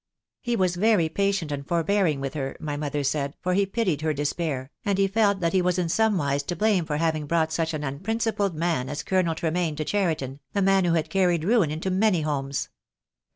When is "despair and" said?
4.15-4.97